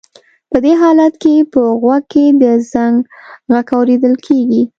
[0.51, 2.95] په دې حالت کې په غوږ کې د زنګ
[3.51, 4.61] غږ اورېدل کېږي.